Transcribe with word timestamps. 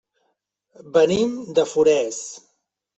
Venim 0.97 1.37
de 1.61 1.69
Forès. 1.75 2.25